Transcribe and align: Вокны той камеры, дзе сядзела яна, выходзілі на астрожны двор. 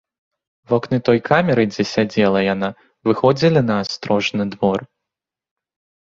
Вокны 0.71 0.97
той 1.09 1.19
камеры, 1.29 1.65
дзе 1.73 1.83
сядзела 1.93 2.39
яна, 2.53 2.69
выходзілі 3.09 3.59
на 3.67 3.75
астрожны 3.83 4.43
двор. 4.55 4.79